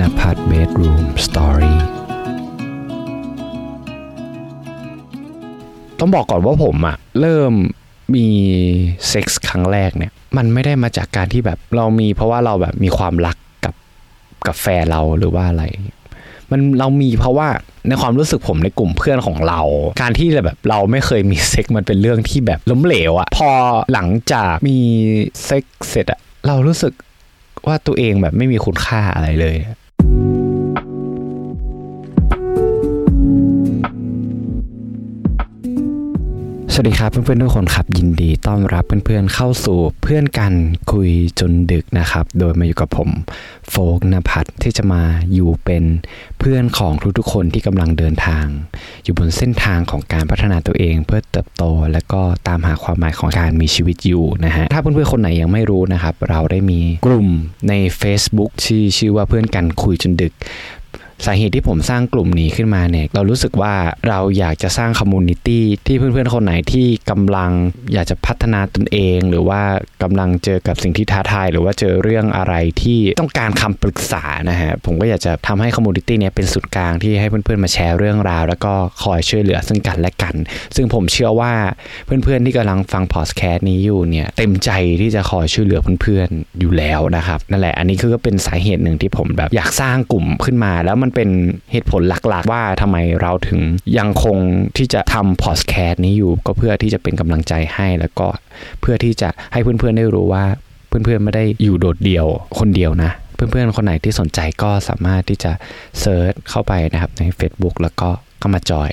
[0.00, 1.78] นภัทร bedroom story
[5.98, 7.52] ต้องบอกก่อนว่าผมอะเริ่ม
[8.14, 8.26] มี
[9.08, 13.74] เซ็กส์ครั้งแรกเนี่ย มันไม่ได้มาจากการที่แบบเรามีเพราะว่าเราแบบมีความรักกับ
[14.46, 15.64] กับแฟนเราหรือว่าอะไร
[16.50, 17.48] มันเรามีเพราะว่า
[17.88, 19.60] ในความรู้สึกผมในกลุ่มเพื่อนของเรา
[20.02, 23.50] การที่แบบเราไม่เคยมีเซ็กมันเป็นเรื่องที่แบบล้มเหลวอะพอ
[23.92, 24.78] หลังจากมี
[25.44, 26.92] เซ็กเสร็จอะเรารู้สึก
[27.66, 29.56] ว่าตัวเองแบบไม่มีคุณค่าอะไรเลย
[36.78, 40.52] สวัสดีครับเพื่อนๆทุกคนครับยินดีต้อนรับเพื่อนๆเข้าสู่เพื่อนกัน
[40.92, 43.10] คุยจนดึกนะครับ โดยมาอยู่กับผม
[43.70, 45.02] โฟกนภัทรที่จะมา
[45.32, 45.84] อยู่เป็น
[46.38, 48.46] เพื่อนของทุกๆคนที่กำลังเดินทาง
[49.04, 57.28] อยู่บนเส้นทางของการพัฒนาตัวเองเพื่อเติบโต และก็ตามหาความหมายของการมีชีวิตอยู่นะฮะถ้าเพื่อนๆคนไหนยังไม่รู้นะครับ เราได้มีกลุ่ม
[57.68, 60.32] ใน Facebook ที่ชื่อว่าเพื่อนกันคุยจนดึก
[61.24, 63.74] สาเหตุที่ผมสร้างกลุ่มนี้ขึ้นมาเนี่ยเรารู้สึกว่า
[64.08, 67.50] เราอยากจะสร้าง community ที่เพื่อนๆคนไหนที่กำลัง
[67.92, 69.62] อยากจะพัฒนาตนเอง หรือว่า
[70.02, 80.34] กำลังเจอกับสิ่งที่ท้าทาย หรือว่าเจอเรื่องอะไรที่ต้องการคำปรึกษานะฮะผมก็อยากจะทำให้ community เนี้ยเป็นศูนย์กลางที่ให้เพื่อนๆมาแชร์เรื่องราว แล้วก็คอยช่วยเหลือซึ่งกันและกัน
[80.76, 81.52] ซึ่งผมเชื่อว่า
[82.04, 91.28] เพื่อนๆที่กำลังฟังพอดแคสต์นี้อยู่เนี่ยเต็มใจที่จะคอยช่วยเหลือเพื่อนๆอยู่แล้วนะครับนั่นแหละอันนี้คือก็เป็นสาเหตุหนึ่งที่ผมแบบอยากสร้างกลุ่มขึ้นมาแล้วมันเป็น
[91.72, 93.60] เหตุผลหลักๆ ว่าทำไมเราถึง
[93.98, 94.38] ยังคง
[94.76, 98.26] ที่จะทำพอดแคสต์นี้อยู่ ก็เพื่อที่จะเป็นกำลังใจให้แล้วก็
[98.80, 100.44] เพื่อที่จะให้เพื่อนๆได้รู้ว่า
[100.88, 102.26] เพื่อนๆไม่ได้อยู่โดดเดี่ยว
[102.58, 105.52] คนเดียวนะ เพื่อนๆคนไหนที่สนใจก็สามารถที่จะ
[106.00, 108.90] เซิร์ชเข้าไปนะครับใน Facebook แล้วก็เข้ามาจอย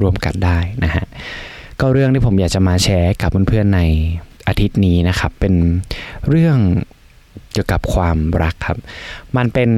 [0.00, 1.04] ร่วมกันได้นะฮะ
[1.80, 3.80] ก็เรื่องที่ผมอยากจะมาแชร์กับเพื่อนๆใน
[4.48, 5.54] อาทิตย์นี้นะครับ เป็น
[6.28, 6.58] เรื่อง
[7.52, 8.78] เกี่ยวกับความรักครับ
[9.36, 9.70] มันเป็น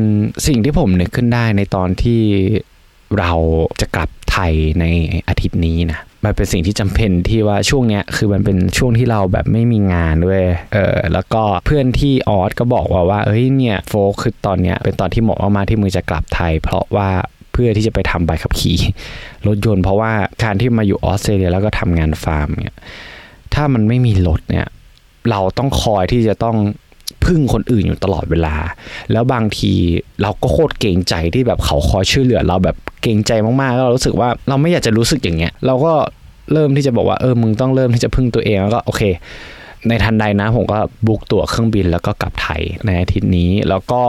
[0.47, 2.21] สิ่งที่ผมนึกขึ้นได้ในตอนที่
[3.19, 3.33] เรา
[3.81, 4.85] จะกลับไทยใน
[5.29, 17.09] อาทิตย์นี้นะมันเป็นสิ่งที่จำเป็นที่ว่าช่วงเนี้ยคือมันเป็นช่วงที่เราแบบไม่มีงานด้วย เออแล้วก็เพื่อนที่ออสก็บอกว่าว่าเอ้ยเนี่ยโฟกคือตอนเนี้ยเป็นตอนที่เหมาะมากๆที่มึงจะกลับไทย เพราะว่า
[17.53, 18.79] เพื่อที่จะไปทำใบขับขี่
[19.47, 20.13] รถยนต์เพราะว่า
[20.45, 22.79] การที่มาอยู่ออสเตรเลียแล้วก็ทำงานฟาร์มเนี่ย
[23.55, 24.67] ถ้ามันไม่มีรถเนี่ย
[25.31, 26.57] เราต้องคอยที่จะต้อง
[27.27, 28.55] พึ่งคนอื่นอยู่ตลอดเวลา
[29.13, 29.73] แล้วบางที
[30.23, 35.93] เราก็โคตรเกรงใจที่แบบเขาคอยช่วยเหลือ เราแบบเกรงใจมากๆแล้วเรารู้สึกว่าเราไม่อยากจะรู้สึกอย่างเงี้ย เราก็
[36.53, 39.03] เริ่มที่จะบอกว่าเออมึงต้องเริ่มที่จะพึ่งตัวเองแล้วก็โอเค
[39.89, 44.03] ในทันใดนะผมก็บุกตั๋วเครื่องบินแล้วก็กลับไทยในอาทิตย์นี้แล้วก็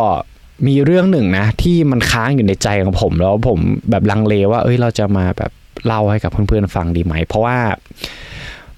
[0.68, 3.60] มีเรื่องหนึ่งนะที่มันค้างอยู่ในใจของผมแล้วผม
[3.90, 5.52] แบบลังเลว่า เอ้ยเราจะมาแบบ
[5.86, 7.58] เล่าให้กับเพื่อนๆฟังดีไหม เพราะว่า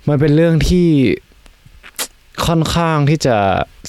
[0.07, 0.87] มันเป็นเรื่องที่
[2.45, 3.35] ค่อนข้างที่จะ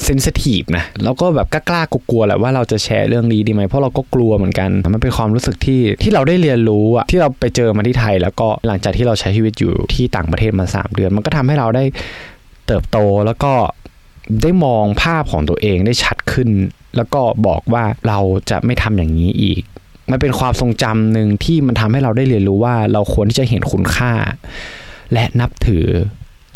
[0.05, 11.85] เซนซิทีฟนะแล้วก็แบบกล้ากลัวๆแหละว่าเราจะแชร์เรื่องนี้ดีไหมเพราะเราก็กลัวเหมือนกันมันเป็นความรู้สึกที่ที่เราได้เรียนรู้อะที่เราไปเจอมาที่ไทย แล้วก็หลังจากที่เราใช้ชีวิตอยู่ที่ต่างประเทศมา 3 เดือน มันก็ทำให้เราได้
[12.67, 13.53] เติบโตแล้วก็
[14.43, 16.49] ได้มองภาพของตัวเองได้ชัดขึ้น
[16.97, 18.19] แล้วก็บอกว่าเรา
[18.51, 19.63] จะไม่ทำอย่างนี้อีก
[20.11, 24.13] มันเป็นความทรงจำหนึ่งที่มันทำให้เราได้เรียนรู้ว่าเราควรที่จะเห็นคุณค่า
[25.13, 25.87] และนับถือ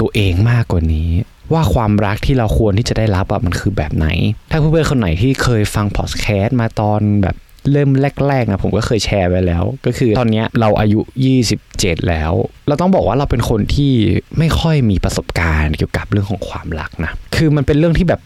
[0.00, 1.10] ตัวเองมากกว่านี้
[1.52, 4.08] ว่าความรักที่เราควรที่จะได้รับอะมันคือแบบไหน
[4.50, 7.36] ถ้าเพื่อนๆคนไหนที่เคยฟังพอดแคสต์มาตอนแบบ
[7.72, 7.90] เริ่ม
[8.28, 11.00] แรกๆนะผมก็เคยแชร์ไปแล้ว ก็คือตอนนี้เราอายุ
[11.54, 12.32] 27 แล้ว
[12.68, 13.92] เราต้องบอกว่าเราเป็นคนที่
[14.38, 18.20] ไม่ค่อยมีประสบการณ์เกี่ยวกับเรื่องของความรักนะ คือมันเป็นเรื่องที่แบบ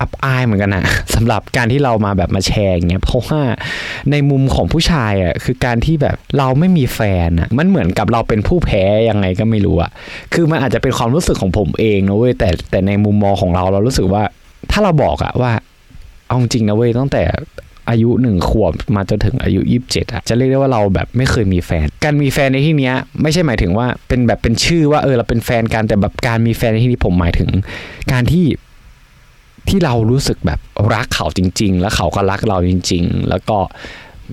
[0.00, 0.84] อับอายเหมือนกันนะ
[1.14, 3.40] สำหรับการที่เรามาแบบมาแชร์อย่างเงี้ยเพราะว่า
[4.10, 9.90] ในมุมของผู้ชายอะคือการที่แบบเราไม่มีแฟนอะมันเหมือนกับเราเป็นผู้แพ้ยังไงก็ไม่รู้อะ
[10.34, 14.22] คือมันอาจจะเป็นความรู้สึกของผมเองนะเว้ยแต่แต่ในมุมมองของเราเรารู้สึกว่า
[14.70, 15.52] ถ้าเราบอกอะว่า
[16.26, 17.24] เอาจริงนะเว้ยตั้งแต่
[17.90, 27.50] อายุหนึ่งขวบมาจนถึงอายุยี่สิบเจ็ดอะจะเรียกได้ว่าเราแบบไม่เคยมีแฟน การมีแฟนในที่เนี้ยไม่ใช่หมายถึงว่าเป็นแบบเป็นชื่อว่าเออเราเป็นแฟนกันแต่แบบการมีแฟนในที่นี้ผมหมายถึง
[28.12, 28.44] การที่
[29.70, 30.60] ที่เรารู้สึกแบบ
[30.94, 33.58] รักเขาจริง ๆ แล้วเขาก็รักเราจริง ๆ แล้วก็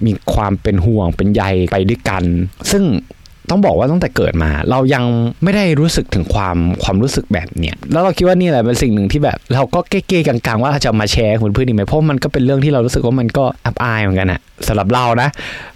[0.05, 2.23] มีความเป็นห่วงเป็นใยไปด้วยกัน
[2.71, 2.83] ซึ่ง
[3.49, 5.03] ต้องบอกว่าตั้งแต่เกิดมา เรายัง
[5.43, 15.29] ไม่ได้รู้สึกถึงความความรู้สึกแบบเนี้ยแล้วเราคิดว่านี่แหละเป็นสิ่งหนึ่งที่แบบ เราก็เก้ๆกลางๆ ว่าจะมาแชร์กับเพื่อนๆดีไหมเพราะมันก็เป็นเรื่องที่เรารู้สึกว่ามันก็อับอายเหมือนกันอะสำหรับเรานะ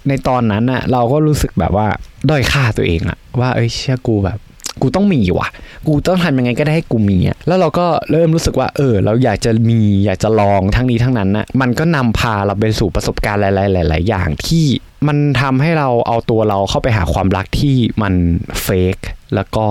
[0.08, 1.86] ในตอนนั้นอะเราก็รู้สึกแบบว่า
[2.30, 4.38] ด้อยค่าตัวเองอะว่าเอ้ยเชื่อกูแบบ
[4.80, 5.48] กูต้องมีว่ะ
[5.86, 13.44] กูต้องทำยังไงก็ได้ให้กูมีอะแล้วเราก็เริ่มรู้สึกว่า เออ เราอยากจะมีอยากจะลองทั้งนี้ทั้งนั้นนะมันก็นำพาเราไปสู่ประสบการณ์ห
[13.92, 14.66] ลายๆอย่างที่
[15.08, 18.14] มันทำให้เราเอาตัวเราเข้าไปหาความรักที่มัน
[18.62, 18.96] เฟก
[19.34, 19.66] แล้วก็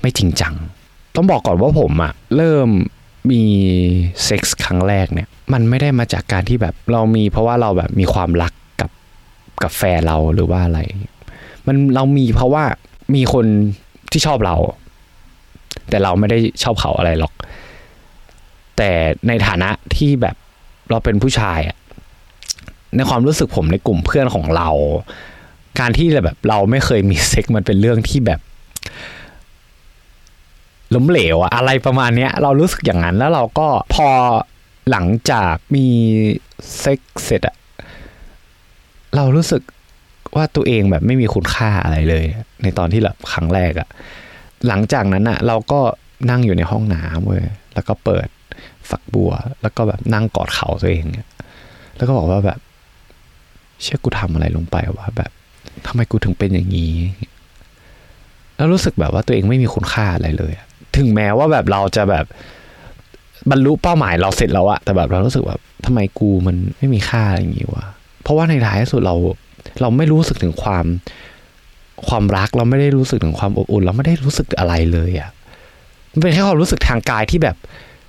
[0.00, 0.54] ไม่จริงจัง
[1.16, 2.68] ต้องบอกก่อนว่าผมอะเริ่ม
[3.30, 3.42] มี
[4.24, 8.90] เซ็กส์ครั้งแรกเนี่ย มันไม่ได้มาจากการที่แบบเรามีเพราะว่าเราแบบมีความรักกับ
[9.62, 10.80] กับแฟนเราหรือว่าอะไร
[11.66, 12.64] มันเรามีเพราะว่า
[13.14, 13.46] มีคน
[14.12, 14.56] ที่ชอบเรา
[15.88, 17.32] แต่เราไม่ได้ชอบเขาอะไรหรอก
[18.76, 18.90] แต่
[19.28, 20.36] ในฐานะที่แบบ
[20.90, 21.76] เราเป็นผู้ชายอะ
[22.96, 24.68] ในความรู้สึกผมในกลุ่มเพื่อนของเรา
[25.80, 28.40] การที่แบบเราไม่เคยมีเซ็กมันเป็นเรื่องที่แบบ
[30.94, 34.08] ล้มเหลวอะอะไรประมาณเนี้ย เรารู้สึกอย่างนั้นแล้วเราก็พอ
[34.90, 35.86] หลังจากมี
[36.78, 37.56] เซ็กเสร็จอะ
[39.16, 39.62] เรารู้สึก
[40.34, 42.24] ว่าตัวเองแบบไม่มีคุณค่าอะไรเลย
[42.62, 43.88] ในตอนที่แบบครั้งแรกอะ
[44.68, 45.80] หลังจากนั้นอะเราก็
[46.30, 47.44] นั่งอยู่ในห้องน้ำเว้ย
[47.74, 48.28] แล้วก็เปิด
[48.90, 49.32] ฝักบัว
[49.62, 51.04] แล้วก็แบบนั่งกอดเข่าตัวเอง
[51.96, 52.58] แล้วก็บอกว่าแบบ
[53.82, 55.30] เชื่อกูทำอะไรลงไปวะแบบ
[55.86, 56.94] ทำไมกูถึงเป็นอย่างนี้
[58.56, 60.52] แล้วรู้สึกแบบว่าตัวเองไม่มีคุณค่าอะไรเลย
[60.96, 62.24] ถึงแม้ว่าแบบเราจะแบบ
[63.50, 67.84] บรรลุเป้าหมายเราเสร็จแล้วอะแต่แบบเรารู้สึกแบบทำไมกูมันไม่มีค่าอะไรอย่างงี้วะ
[68.22, 69.16] เพราะว่าในท้ายที่สุดเรา
[69.80, 70.86] เราไม่รู้สึกถึงความ
[72.08, 75.30] ความรักเราไม่ได้รู้สึกถึงความอบอุ่น เราไม่ได้รู้สึกอะไรเลยอะ
[76.12, 77.56] มันเป็นแค่ความรู้สึกทางกายที่แบบ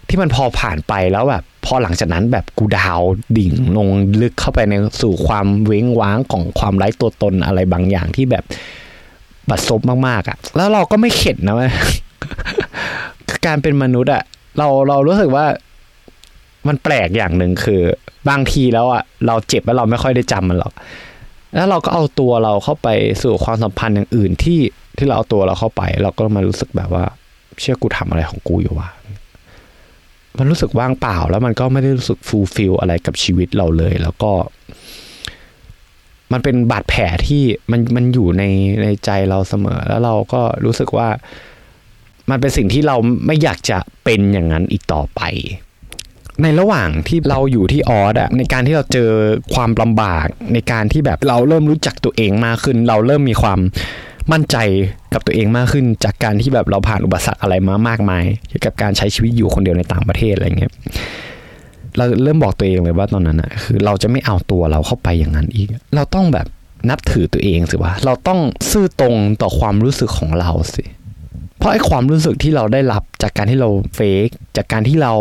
[0.09, 3.01] ที่มันพอผ่านไปแล้วแบบพอหลังจากนั้นแบบกูดาว
[3.37, 3.87] ดิ่งลง
[4.21, 8.43] ลึกเข้าไปในสู่ความเว้งว้างของความไร้ตัวตนอะไรบางอย่างที่แบบ
[9.49, 11.71] บัดซบมากๆอะ่ะ แล้วเราก็ไม่เข็ดนะเว้ย
[13.45, 14.23] การเป็นมนุษย์อะ
[14.57, 15.45] เราเรารู้สึกว่า
[16.67, 17.81] มันแปลกอย่างหนึ่งคือ
[18.29, 20.73] บางทีแล้วอะ่ะ เราเจ็บแล้วเราไม่ค่อยได้จำมันหรอก
[21.53, 22.87] แล้วเราก็เอาตัวเราเข้าไป
[23.23, 24.59] สู่ความสัมพันธ์อย่างอื่นที่
[24.97, 27.05] ที่เราเอาตัวเราเข้าไป เราก็มารู้สึกแบบว่า
[27.59, 28.89] เชี่ยกูทำอะไรของกูอยู่วะ
[30.37, 34.31] มันรู้สึกว่างเปล่า แล้วมันก็ไม่ได้รู้สึก fulfill อะไรกับชีวิตเราเลย แล้วก็
[36.31, 38.43] มันเป็นบาดแผลที่มันมันอยู่ใน
[38.81, 41.09] ในใจเราเสมอ แล้วเราก็รู้สึกว่า
[42.29, 42.95] มันเป็นสิ่งที่เรา
[43.25, 45.21] ไม่อยากจะเป็นอย่างนั้นอีกต่อไป
[46.43, 49.09] ในระหว่างที่เราอยู่ที่ออสอะในการที่เราเจอ
[49.53, 53.59] ความลำบาก ในการที่แบบเราเริ่มรู้จักตัวเองมากขึ้น เราเริ่มมีความ
[54.31, 54.57] มั่นใจ
[55.13, 60.73] กับตัวเองมากขึ้น จากการที่แบบเราผ่านอุปสรรคอะไรมามากมายเกี่ยวกับการใช้ชีวิตอยู่คนเดียวในต่างประเทศอะไรเงี้ย
[61.97, 66.47] เราเริ่มบอกตัวเองเลยว่าตอนนั้นอะคือเราจะไม่เอาตัวเราเข้าไปอย่างนั้นอีก เราต้องแบบ
[66.89, 68.39] นับถือตัวเองสิว่าเราต้อง
[68.71, 70.83] ซื่อตรงต่อความรู้สึกของเราสิ
[71.59, 74.27] เพราะไอ้ความรู้สึกที่เราได้รับจากการที่เราเฟก
[74.57, 75.13] จากการที่เรา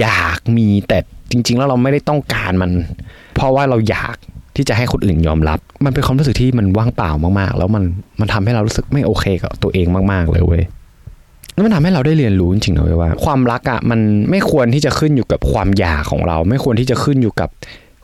[0.00, 0.98] อยากมีแต่
[1.30, 2.70] จริง ๆ แล้วเราไม่ได้ต้องการมัน
[3.34, 4.16] เพราะว่าเราอยาก
[4.56, 7.84] ที่จะให้คนอื่นยอมรับ มันเป็นความรู้สึกที่มันว่างเปล่ามากๆ แล้วมัน
[8.20, 10.62] มันทำให้เรารู้สึกไม่โอเคกับตัวเองมากๆเลยเว้ย
[11.52, 17.48] แล้วมันทำให้เราได้เรียนรู้จริงๆนะเว้ยว่า ความรักอะ่ะมันไม่ควรที่จะขึ้นอยู่กับความอยากของเรา ไม่ควรที่จะขึ้นอยู่กับ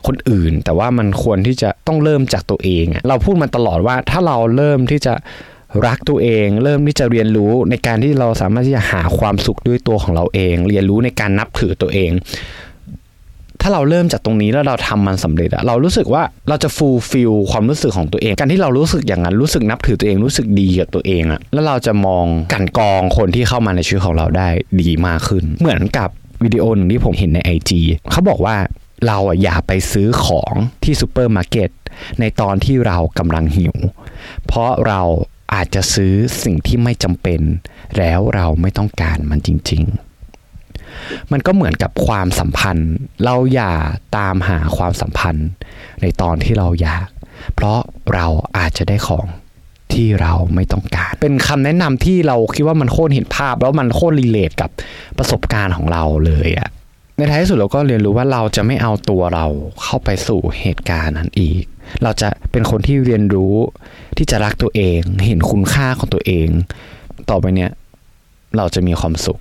[0.07, 5.13] คนอื่น แต่ว่ามันควรที่จะต้องเริ่มจากตัวเองอะเราพูดมาตลอดว่าถ้าเราเริ่มที่จะ
[5.85, 12.11] รักตัวเอง เริ่มที่จะเรียนรู้ในการที่เราสามารถที่จะหาความสุขด้วยตัวของเราเอง เรียนรู้ในการนับถือตัวเอง
[13.61, 24.47] ถ้าเราเริ่มจากตรงนี้แล้วเราทำมันสำเร็จอะเรารู้สึกว่าเราจะฟูลฟิลความรู้สึกของตัวเอง การที่เรารู้สึกอย่างนั้นรู้สึกนับถือตัวเองรู้สึกดีกับตัวเองอะแล้วเราจะมองกลั่นกรองคนที่เข้ามาในชีวิตของเราได้
[24.81, 26.09] ดีมากขึ้น เหมือนกับ
[26.43, 27.71] วิดีโอหนึ่งที่ผมเห็นใน IG
[28.11, 28.55] เขาบอกว่า
[29.07, 31.69] เราอะอย่าไปซื้อของที่ซูเปอร์มาร์เก็ต
[32.19, 33.75] ในตอนที่เรากำลังหิว
[34.47, 35.01] เพราะเรา
[35.53, 36.13] อาจจะซื้อ
[36.43, 37.41] สิ่งที่ไม่จำเป็น
[37.97, 39.83] แล้วเราไม่ต้องการมันจริง
[40.57, 42.91] ๆ มันก็เหมือนกับความสัมพันธ์
[43.23, 43.73] เราอย่า
[44.17, 45.49] ตามหาความสัมพันธ์
[46.01, 47.07] ในตอนที่เราอยาก
[47.55, 47.79] เพราะ
[48.13, 49.27] เราอาจจะได้ของ
[49.93, 54.69] ที่เราไม่ต้องการ เป็นคำแนะนำที่เราคิดว่ามันโคตรเห็นภาพ แล้วมันโคตรรีเลทกับ
[55.17, 56.69] ประสบการณ์ของเราเลยอะ
[57.19, 59.45] ในท้ายสุดเราก็เรียนรู้ว่าเราจะไม่เอาตัวเรา
[59.83, 61.63] เข้าไปสู่เหตุการณ์นั้นอีก
[62.03, 63.55] เราจะเป็นคนที่เรียนรู้
[64.17, 66.47] ที่จะรักตัวเอง เห็นคุณค่าของตัวเอง
[67.29, 67.71] ต่อไปเนี้ย
[68.57, 69.39] เราจะมีความสุข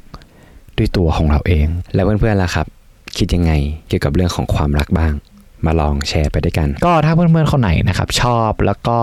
[0.79, 2.67] ด้วยตัวของเราเอง แล้วเพื่อนๆล่ะครับ
[3.17, 3.53] คิดยังไง
[3.89, 5.13] เกี่ยวกับเรื่องของความรักบ้าง
[5.67, 8.99] มาลองแชร์ไปด้วยกัน ก็ถ้าเพื่อนๆคนไหนนะครับชอบแล้วก็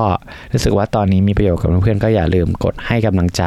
[0.54, 3.44] รู้สึกว่าตอนนี้มีประโยชน์กับเพื่อนๆก็อย่าลืมกดให้กำลังใจ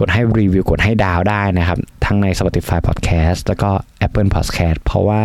[0.00, 3.70] กดให้รีวิวกดให้ดาวได้นะครับ ทั้งใน Spotify Podcast แล้วก็
[4.06, 5.22] Apple Podcast เพราะว่า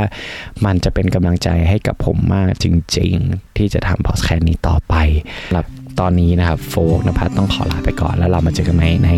[0.65, 2.65] มันจะเป็นกำลังใจให้กับผมมากจ
[2.97, 4.93] ริงๆ ที่จะทำ Podcast นี้ต่อไป
[5.45, 5.65] สำหรับ
[5.99, 9.09] ตอนนี้นะครับโฟกนภัสต้องขอลาไปก่อน แล้วเรามาเจอกันไหมใน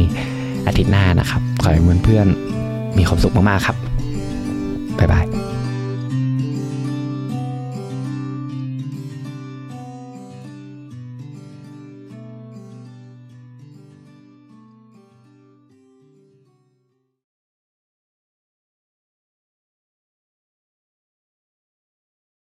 [0.67, 3.90] อาทิตย์หน้านะครับ ขอให้เพื่อนๆมีความสุขมากๆครับ